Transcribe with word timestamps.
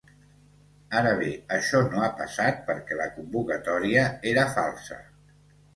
Ara 1.01 1.11
bé, 1.19 1.27
això 1.59 1.81
no 1.91 2.01
ha 2.05 2.09
passat 2.23 2.65
perquè 2.71 2.99
la 3.03 3.09
convocatòria 3.19 4.11
era 4.35 4.51
falsa. 4.59 5.01